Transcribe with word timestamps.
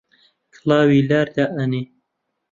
کڵاوی 0.53 0.99
لار 1.09 1.27
دائەنێ 1.35 1.83